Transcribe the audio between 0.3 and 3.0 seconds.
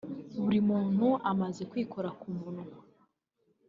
Buri muntu amaze kwikora ku munwa